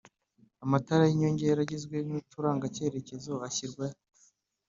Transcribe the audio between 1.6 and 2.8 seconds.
agizwe n’uturanga